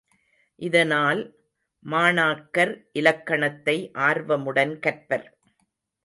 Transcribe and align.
இதனால், 0.59 1.19
மாணாக்கர் 1.85 2.73
இலக்கணத்தை 2.91 3.75
ஆர்வமுடன் 3.93 4.73
கற்பர். 4.79 5.27